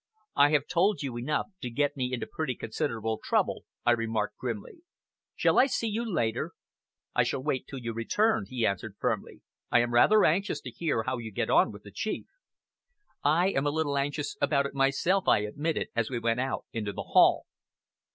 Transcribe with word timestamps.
"I 0.35 0.49
have 0.49 0.65
told 0.65 1.03
you 1.03 1.15
enough 1.15 1.45
to 1.61 1.69
get 1.69 1.95
me 1.95 2.11
into 2.11 2.25
pretty 2.25 2.55
considerable 2.55 3.19
trouble," 3.23 3.65
I 3.85 3.91
remarked 3.91 4.35
grimly. 4.39 4.81
"Shall 5.35 5.59
I 5.59 5.67
see 5.67 5.89
you 5.89 6.03
later?" 6.11 6.53
"I 7.13 7.21
shall 7.21 7.43
wait 7.43 7.67
till 7.67 7.77
you 7.77 7.93
return," 7.93 8.45
he 8.49 8.65
answered 8.65 8.95
firmly. 8.97 9.43
"I 9.69 9.81
am 9.81 9.93
rather 9.93 10.25
anxious 10.25 10.59
to 10.61 10.71
hear 10.71 11.03
how 11.03 11.19
you 11.19 11.31
get 11.31 11.51
on 11.51 11.71
with 11.71 11.83
the 11.83 11.91
chief." 11.91 12.25
"I 13.23 13.49
am 13.49 13.67
a 13.67 13.69
little 13.69 13.95
anxious 13.95 14.35
about 14.41 14.65
it 14.65 14.73
myself," 14.73 15.27
I 15.27 15.41
admitted, 15.41 15.89
as 15.95 16.09
we 16.09 16.17
went 16.17 16.39
out 16.39 16.65
into 16.73 16.93
the 16.93 17.03
hall. 17.03 17.45